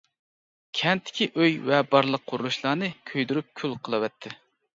كەنتتىكى 0.77 1.27
ئۆي 1.41 1.53
ۋە 1.67 1.81
بارلىق 1.91 2.25
قۇرۇلۇشلارنى 2.33 2.91
كۆيدۈرۈپ 3.13 3.53
كۈل 3.63 3.79
قىلىۋەتتى. 3.85 4.35